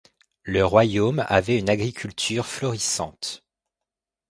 Le 0.41 0.65
royaume 0.65 1.23
avait 1.29 1.59
une 1.59 1.69
agriculture 1.69 2.47
florissante. 2.47 3.45